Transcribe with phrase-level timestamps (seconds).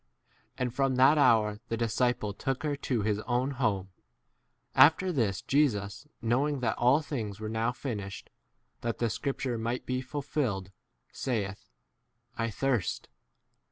[0.57, 3.89] And from that hour the disciple 28 took her to his own [home].
[4.73, 8.31] After this, Jesus, knowing that all things were now finished,
[8.81, 10.71] that the scripture might be fulfilled,
[11.11, 11.69] saith,
[12.35, 13.09] 29 1 thirst.